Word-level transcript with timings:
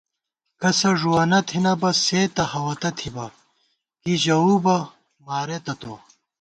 کسہ 0.61 0.89
ݫُوَنہ 0.99 1.39
تھنہ 1.47 1.73
بہ 1.81 1.89
سے 2.03 2.19
تہ 2.35 2.43
ہوَتہ 2.51 2.89
تھِبہ 2.97 3.25
کی 4.01 4.13
ژَوؤ 4.23 4.55
بہ 4.63 4.75
مارېتہ 5.25 5.73
تو 5.81 5.93